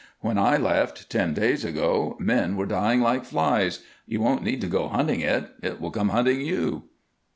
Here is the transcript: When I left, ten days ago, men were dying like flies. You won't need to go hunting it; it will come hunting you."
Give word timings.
When 0.21 0.39
I 0.39 0.57
left, 0.57 1.11
ten 1.11 1.35
days 1.35 1.63
ago, 1.63 2.17
men 2.19 2.57
were 2.57 2.65
dying 2.65 3.01
like 3.01 3.23
flies. 3.23 3.83
You 4.07 4.19
won't 4.19 4.41
need 4.41 4.59
to 4.61 4.67
go 4.67 4.87
hunting 4.87 5.19
it; 5.21 5.51
it 5.61 5.79
will 5.79 5.91
come 5.91 6.09
hunting 6.09 6.41
you." 6.41 6.85